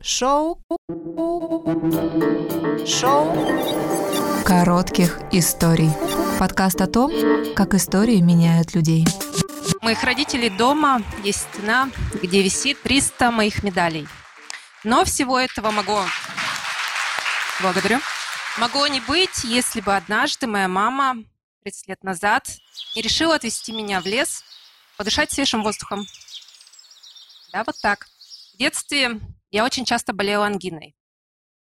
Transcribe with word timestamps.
Шоу. 0.00 0.62
Шоу. 2.86 3.34
Коротких 4.44 5.18
историй. 5.32 5.90
Подкаст 6.38 6.80
о 6.80 6.86
том, 6.86 7.10
как 7.56 7.74
истории 7.74 8.20
меняют 8.20 8.74
людей. 8.74 9.04
У 9.80 9.84
моих 9.84 10.04
родителей 10.04 10.50
дома 10.50 11.02
есть 11.24 11.48
стена, 11.52 11.90
где 12.22 12.42
висит 12.42 12.80
300 12.82 13.32
моих 13.32 13.64
медалей. 13.64 14.06
Но 14.84 15.04
всего 15.04 15.36
этого 15.36 15.72
могу... 15.72 15.98
Благодарю. 17.60 17.98
Могло 18.58 18.86
не 18.86 19.00
быть, 19.00 19.42
если 19.42 19.80
бы 19.80 19.96
однажды 19.96 20.46
моя 20.46 20.68
мама 20.68 21.16
30 21.64 21.88
лет 21.88 22.04
назад 22.04 22.48
не 22.94 23.02
решила 23.02 23.34
отвезти 23.34 23.72
меня 23.72 24.00
в 24.00 24.06
лес, 24.06 24.44
подышать 24.96 25.32
свежим 25.32 25.64
воздухом. 25.64 26.06
Да, 27.52 27.64
вот 27.64 27.74
так. 27.82 28.06
В 28.54 28.58
детстве 28.58 29.18
я 29.50 29.64
очень 29.64 29.84
часто 29.84 30.12
болела 30.12 30.46
ангиной 30.46 30.94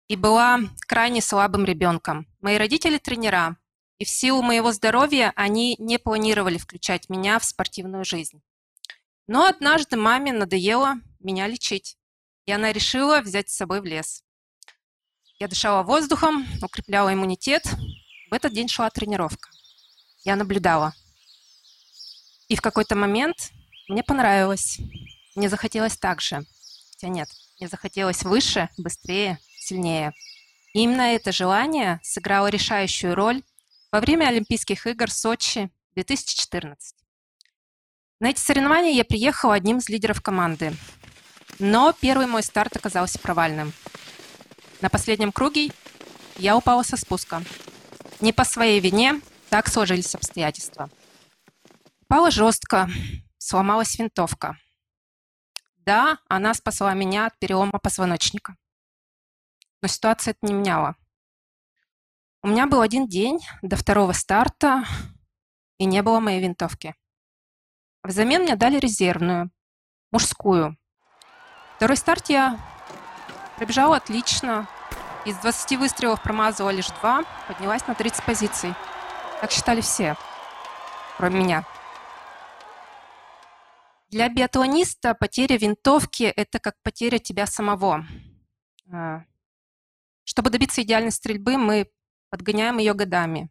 и 0.07 0.15
была 0.15 0.59
крайне 0.87 1.21
слабым 1.21 1.65
ребенком. 1.65 2.27
Мои 2.41 2.57
родители 2.57 2.97
тренера, 2.97 3.57
и 3.97 4.05
в 4.05 4.09
силу 4.09 4.41
моего 4.41 4.71
здоровья 4.71 5.33
они 5.35 5.75
не 5.79 5.97
планировали 5.97 6.57
включать 6.57 7.09
меня 7.09 7.39
в 7.39 7.45
спортивную 7.45 8.05
жизнь. 8.05 8.41
Но 9.27 9.45
однажды 9.47 9.97
маме 9.97 10.31
надоело 10.31 10.95
меня 11.19 11.47
лечить, 11.47 11.97
и 12.45 12.51
она 12.51 12.71
решила 12.71 13.21
взять 13.21 13.49
с 13.49 13.55
собой 13.55 13.81
в 13.81 13.85
лес. 13.85 14.23
Я 15.39 15.47
дышала 15.47 15.83
воздухом, 15.83 16.45
укрепляла 16.61 17.13
иммунитет. 17.13 17.65
В 18.29 18.33
этот 18.33 18.53
день 18.53 18.67
шла 18.67 18.89
тренировка. 18.89 19.49
Я 20.23 20.35
наблюдала. 20.35 20.93
И 22.47 22.55
в 22.55 22.61
какой-то 22.61 22.95
момент 22.95 23.51
мне 23.89 24.03
понравилось. 24.03 24.79
Мне 25.35 25.49
захотелось 25.49 25.97
так 25.97 26.21
же. 26.21 26.45
Хотя 26.91 27.09
нет, 27.09 27.29
мне 27.59 27.69
захотелось 27.69 28.23
выше, 28.23 28.69
быстрее, 28.77 29.39
сильнее. 29.59 30.13
И 30.73 30.81
именно 30.81 31.13
это 31.13 31.31
желание 31.31 31.99
сыграло 32.03 32.47
решающую 32.47 33.15
роль 33.15 33.43
во 33.91 34.01
время 34.01 34.27
Олимпийских 34.27 34.87
игр 34.87 35.09
в 35.09 35.13
Сочи 35.13 35.69
2014. 35.95 36.95
На 38.19 38.29
эти 38.29 38.39
соревнования 38.39 38.91
я 38.91 39.05
приехала 39.05 39.53
одним 39.53 39.77
из 39.77 39.87
лидеров 39.87 40.21
команды. 40.21 40.75
Но 41.59 41.93
первый 41.93 42.27
мой 42.27 42.43
старт 42.43 42.75
оказался 42.75 43.19
провальным. 43.19 43.71
На 44.81 44.89
последнем 44.89 45.31
круге 45.31 45.71
я 46.37 46.57
упала 46.57 46.83
со 46.83 46.97
спуска. 46.97 47.41
Не 48.19 48.33
по 48.33 48.43
своей 48.43 48.81
вине, 48.81 49.21
так 49.49 49.69
сложились 49.69 50.13
обстоятельства. 50.13 50.89
Упала 52.01 52.31
жестко, 52.31 52.89
сломалась 53.37 53.97
винтовка. 53.97 54.57
Да, 55.85 56.17
она 56.27 56.53
спасла 56.53 56.93
меня 56.93 57.27
от 57.27 57.37
перелома 57.37 57.79
позвоночника. 57.79 58.55
Но 59.81 59.87
ситуация 59.87 60.31
это 60.31 60.45
не 60.47 60.53
меняла. 60.53 60.95
У 62.41 62.47
меня 62.47 62.65
был 62.65 62.81
один 62.81 63.07
день 63.07 63.39
до 63.61 63.75
второго 63.75 64.11
старта, 64.13 64.83
и 65.77 65.85
не 65.85 66.01
было 66.01 66.19
моей 66.19 66.41
винтовки. 66.41 66.95
Взамен 68.03 68.43
мне 68.43 68.55
дали 68.55 68.77
резервную, 68.79 69.51
мужскую. 70.11 70.77
Второй 71.75 71.97
старт 71.97 72.29
я 72.29 72.59
пробежала 73.57 73.97
отлично. 73.97 74.67
Из 75.25 75.37
20 75.37 75.77
выстрелов 75.77 76.21
промазала 76.21 76.69
лишь 76.69 76.89
два, 77.01 77.23
поднялась 77.47 77.85
на 77.87 77.95
30 77.95 78.23
позиций. 78.25 78.73
Так 79.41 79.51
считали 79.51 79.81
все, 79.81 80.15
кроме 81.17 81.39
меня. 81.39 81.65
Для 84.07 84.29
биатлониста 84.29 85.15
потеря 85.15 85.57
винтовки– 85.57 86.23
это 86.35 86.59
как 86.59 86.75
потеря 86.83 87.17
тебя 87.17 87.47
самого. 87.47 88.05
А, 88.91 89.25
чтобы 90.23 90.51
добиться 90.51 90.83
идеальной 90.83 91.11
стрельбы, 91.11 91.57
мы 91.57 91.91
подгоняем 92.29 92.77
ее 92.77 92.93
годами. 92.93 93.49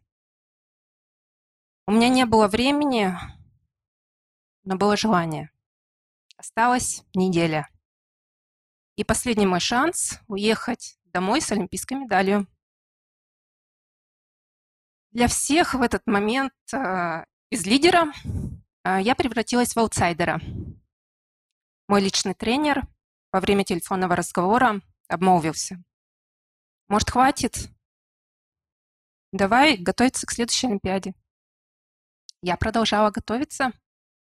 У 1.87 1.91
меня 1.91 2.09
не 2.09 2.25
было 2.25 2.47
времени, 2.47 3.13
но 4.63 4.75
было 4.77 4.97
желание. 4.97 5.51
Осталась 6.37 7.03
неделя. 7.13 7.69
И 8.95 9.03
последний 9.03 9.45
мой 9.45 9.59
шанс– 9.59 10.19
уехать 10.27 10.97
домой 11.05 11.41
с 11.41 11.51
олимпийской 11.51 11.95
медалью. 11.95 12.47
Для 15.11 15.27
всех 15.27 15.73
в 15.73 15.81
этот 15.81 16.05
момент 16.07 16.53
э, 16.73 17.25
из 17.49 17.65
лидера 17.65 18.11
я 18.85 19.15
превратилась 19.15 19.75
в 19.75 19.79
аутсайдера. 19.79 20.39
Мой 21.87 22.01
личный 22.01 22.33
тренер 22.33 22.87
во 23.31 23.39
время 23.39 23.63
телефонного 23.63 24.15
разговора 24.15 24.81
обмолвился. 25.07 25.83
Может, 26.87 27.09
хватит? 27.09 27.69
Давай 29.31 29.77
готовиться 29.77 30.27
к 30.27 30.31
следующей 30.31 30.67
Олимпиаде. 30.67 31.13
Я 32.41 32.57
продолжала 32.57 33.09
готовиться. 33.09 33.71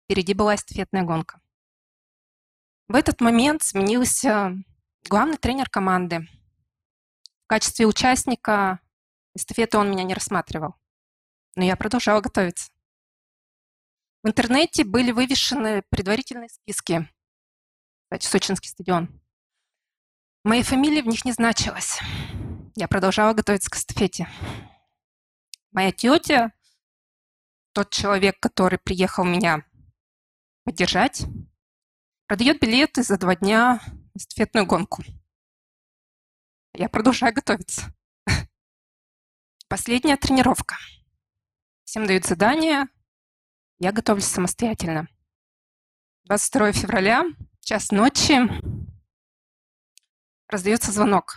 Впереди 0.05 0.35
была 0.35 0.55
эстафетная 0.55 1.03
гонка. 1.03 1.41
В 2.89 2.95
этот 2.95 3.21
момент 3.23 3.63
сменился 3.63 4.53
главный 5.09 5.39
тренер 5.39 5.71
команды. 5.71 6.29
В 7.45 7.47
качестве 7.47 7.87
участника 7.87 8.81
эстафеты 9.35 9.79
он 9.79 9.91
меня 9.91 10.05
не 10.05 10.13
рассматривал. 10.13 10.75
Но 11.57 11.65
я 11.65 11.75
продолжала 11.77 12.21
готовиться. 12.21 12.71
В 14.23 14.29
интернете 14.29 14.85
были 14.85 15.11
вывешены 15.11 15.83
предварительные 15.91 16.49
списки. 16.49 17.09
Кстати, 18.05 18.27
Сочинский 18.27 18.69
стадион. 18.69 19.21
Моей 20.45 20.63
фамилии 20.63 21.03
в 21.03 21.07
них 21.07 21.25
не 21.25 21.33
значилось. 21.33 21.99
Я 22.77 22.87
продолжала 22.87 23.33
готовиться 23.33 23.69
к 23.69 23.75
эстафете. 23.75 24.29
Моя 25.73 25.91
тетя, 25.91 26.53
тот 27.73 27.91
человек, 27.91 28.39
который 28.39 28.79
приехал 28.79 29.25
меня 29.25 29.65
поддержать, 30.65 31.25
продает 32.27 32.61
билеты 32.61 33.03
за 33.03 33.19
два 33.19 33.35
дня 33.35 33.81
в 34.15 34.19
эстафетную 34.19 34.67
гонку. 34.67 35.03
Я 36.75 36.89
продолжаю 36.89 37.35
готовиться. 37.35 37.93
Последняя 39.69 40.17
тренировка. 40.17 40.77
Всем 41.85 42.07
дают 42.07 42.25
задание, 42.25 42.87
я 43.83 43.91
готовлюсь 43.91 44.27
самостоятельно. 44.27 45.09
22 46.27 46.71
февраля, 46.71 47.25
час 47.59 47.91
ночи, 47.91 48.39
раздается 50.47 50.93
звонок. 50.93 51.37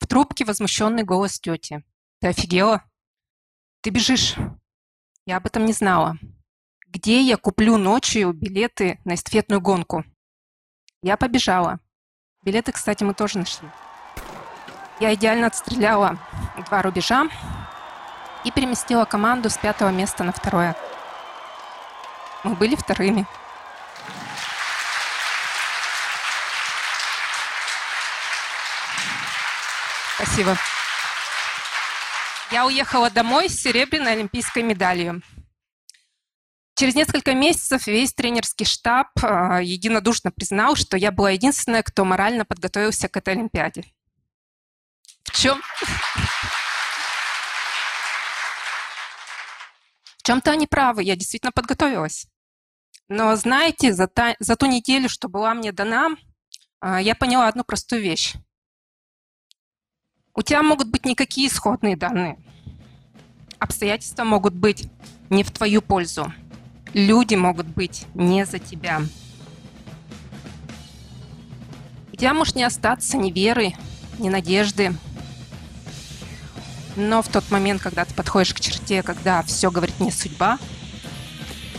В 0.00 0.08
трубке 0.08 0.44
возмущенный 0.44 1.04
голос 1.04 1.38
тети. 1.38 1.84
Ты 2.20 2.26
офигела? 2.26 2.82
Ты 3.80 3.90
бежишь. 3.90 4.34
Я 5.24 5.36
об 5.36 5.46
этом 5.46 5.66
не 5.66 5.72
знала. 5.72 6.18
Где 6.88 7.22
я 7.22 7.36
куплю 7.36 7.76
ночью 7.76 8.32
билеты 8.32 8.98
на 9.04 9.14
эстафетную 9.14 9.60
гонку? 9.60 10.04
Я 11.00 11.16
побежала. 11.16 11.78
Билеты, 12.42 12.72
кстати, 12.72 13.04
мы 13.04 13.14
тоже 13.14 13.38
нашли. 13.38 13.68
Я 14.98 15.14
идеально 15.14 15.46
отстреляла 15.46 16.18
два 16.66 16.82
рубежа 16.82 17.28
и 18.44 18.50
переместила 18.50 19.04
команду 19.04 19.48
с 19.48 19.56
пятого 19.56 19.90
места 19.90 20.24
на 20.24 20.32
второе. 20.32 20.76
Мы 22.44 22.54
были 22.54 22.74
вторыми. 22.74 23.26
Спасибо. 30.14 30.56
Я 32.50 32.66
уехала 32.66 33.10
домой 33.10 33.48
с 33.48 33.60
серебряной 33.60 34.12
олимпийской 34.12 34.62
медалью. 34.62 35.22
Через 36.74 36.94
несколько 36.94 37.34
месяцев 37.34 37.86
весь 37.86 38.14
тренерский 38.14 38.64
штаб 38.64 39.08
э, 39.22 39.60
единодушно 39.62 40.30
признал, 40.30 40.76
что 40.76 40.96
я 40.96 41.12
была 41.12 41.30
единственная, 41.30 41.82
кто 41.82 42.06
морально 42.06 42.46
подготовился 42.46 43.08
к 43.08 43.16
этой 43.18 43.34
Олимпиаде. 43.34 43.84
В 45.24 45.38
чем? 45.38 45.60
В 50.16 50.22
чем-то 50.22 50.52
они 50.52 50.66
правы, 50.66 51.02
я 51.02 51.16
действительно 51.16 51.52
подготовилась. 51.52 52.26
Но 53.10 53.34
знаете, 53.34 53.92
за, 53.92 54.06
та, 54.06 54.36
за 54.38 54.54
ту 54.54 54.66
неделю, 54.66 55.08
что 55.08 55.28
была 55.28 55.52
мне 55.52 55.72
дана, 55.72 56.10
а, 56.80 57.02
я 57.02 57.16
поняла 57.16 57.48
одну 57.48 57.64
простую 57.64 58.02
вещь. 58.02 58.34
У 60.32 60.42
тебя 60.42 60.62
могут 60.62 60.88
быть 60.88 61.04
никакие 61.04 61.48
исходные 61.48 61.96
данные. 61.96 62.38
Обстоятельства 63.58 64.22
могут 64.22 64.54
быть 64.54 64.88
не 65.28 65.42
в 65.42 65.50
твою 65.50 65.82
пользу. 65.82 66.32
Люди 66.94 67.34
могут 67.34 67.66
быть 67.66 68.06
не 68.14 68.46
за 68.46 68.60
тебя. 68.60 69.02
У 72.12 72.16
тебя 72.16 72.32
может 72.32 72.54
не 72.54 72.62
остаться 72.62 73.16
ни 73.16 73.32
веры, 73.32 73.72
ни 74.20 74.28
надежды. 74.28 74.94
Но 76.94 77.22
в 77.22 77.28
тот 77.28 77.50
момент, 77.50 77.82
когда 77.82 78.04
ты 78.04 78.14
подходишь 78.14 78.54
к 78.54 78.60
черте, 78.60 79.02
когда 79.02 79.42
все 79.42 79.72
говорит 79.72 79.98
не 79.98 80.12
судьба, 80.12 80.60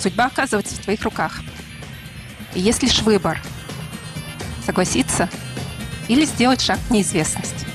Судьба 0.01 0.25
оказывается 0.25 0.75
в 0.75 0.79
твоих 0.79 1.03
руках. 1.03 1.41
И 2.55 2.59
есть 2.59 2.81
лишь 2.81 3.03
выбор. 3.03 3.39
Согласиться 4.65 5.29
или 6.07 6.25
сделать 6.25 6.59
шаг 6.59 6.79
в 6.79 6.91
неизвестность. 6.91 7.65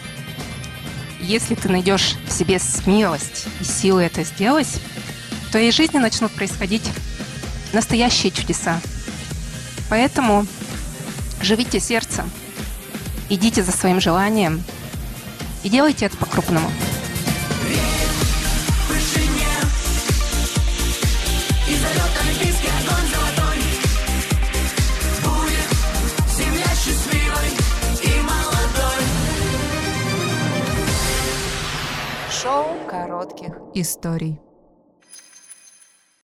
Если 1.20 1.54
ты 1.54 1.68
найдешь 1.68 2.16
в 2.26 2.32
себе 2.32 2.58
смелость 2.58 3.46
и 3.60 3.64
силы 3.64 4.02
это 4.02 4.24
сделать, 4.24 4.80
в 5.46 5.50
твоей 5.52 5.70
жизни 5.70 5.98
начнут 5.98 6.32
происходить 6.32 6.88
настоящие 7.72 8.32
чудеса. 8.32 8.80
Поэтому 9.88 10.46
живите 11.40 11.78
сердцем, 11.78 12.28
идите 13.28 13.62
за 13.62 13.70
своим 13.70 14.00
желанием 14.00 14.64
и 15.62 15.68
делайте 15.68 16.06
это 16.06 16.16
по-крупному. 16.16 16.70
Историй. 33.80 34.40